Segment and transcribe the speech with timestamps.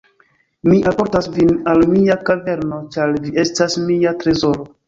[0.71, 4.71] "Mi alportas vin al mia kaverno, ĉar vi estas mia trezoro."